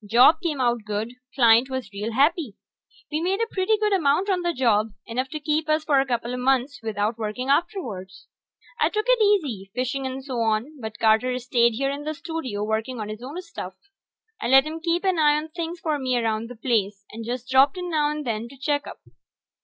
Job 0.03 0.41
came 0.41 0.59
out 0.59 0.83
good; 0.83 1.13
client 1.35 1.69
was 1.69 1.91
real 1.93 2.11
happy. 2.13 2.55
We 3.11 3.21
made 3.21 3.39
a 3.39 3.45
pretty 3.53 3.77
good 3.77 3.93
amount 3.93 4.31
on 4.31 4.41
the 4.41 4.51
job, 4.51 4.93
enough 5.05 5.29
to 5.29 5.39
keep 5.39 5.69
us 5.69 5.83
for 5.83 5.99
a 5.99 6.07
coupla 6.07 6.39
months 6.41 6.79
without 6.81 7.19
working 7.19 7.49
afterwards. 7.49 8.25
I 8.79 8.89
took 8.89 9.05
it 9.07 9.21
easy, 9.23 9.69
fishing 9.75 10.07
and 10.07 10.25
so 10.25 10.39
on, 10.39 10.79
but 10.81 10.97
Carter 10.97 11.37
stayed 11.37 11.73
here 11.75 11.91
in 11.91 12.03
the 12.03 12.15
studio 12.15 12.63
working 12.63 12.99
on 12.99 13.09
his 13.09 13.21
own 13.21 13.39
stuff. 13.43 13.75
I 14.41 14.47
let 14.47 14.63
him 14.65 14.79
keep 14.79 15.03
an 15.03 15.19
eye 15.19 15.35
on 15.37 15.49
things 15.49 15.79
for 15.79 15.99
me 15.99 16.17
around 16.17 16.49
the 16.49 16.55
place, 16.55 17.05
and 17.11 17.23
just 17.23 17.47
dropped 17.47 17.77
in 17.77 17.91
now 17.91 18.09
and 18.09 18.25
then 18.25 18.49
to 18.49 18.57
check 18.57 18.87
up. 18.87 19.01